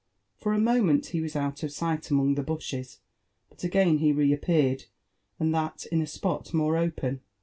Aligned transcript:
For 0.35 0.51
a 0.51 0.57
moment 0.59 1.05
he 1.09 1.21
was 1.21 1.35
out 1.35 1.61
of 1.61 1.71
sight 1.71 2.09
among 2.09 2.35
(he 2.35 2.41
bushes; 2.41 3.01
but 3.51 3.63
again 3.63 3.99
he 3.99 4.11
reappeared, 4.11 4.85
and 5.39 5.53
thai 5.53 5.73
in 5.91 6.01
a 6.01 6.07
spot 6.07 6.55
more 6.55 6.75
open. 6.75 7.21